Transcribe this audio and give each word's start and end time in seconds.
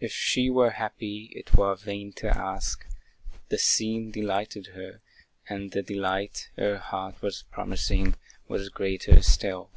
If 0.00 0.10
she 0.10 0.50
were 0.50 0.70
happy, 0.70 1.30
it 1.32 1.54
were 1.54 1.76
vain 1.76 2.12
to 2.14 2.26
ask; 2.28 2.84
The 3.50 3.56
scene 3.58 4.10
delighted 4.10 4.70
her, 4.74 5.00
and 5.48 5.70
the 5.70 5.80
delight 5.80 6.50
Her 6.56 6.76
heart 6.78 7.22
was 7.22 7.44
promising, 7.52 8.16
was 8.48 8.68
greater 8.68 9.22
still. 9.22 9.70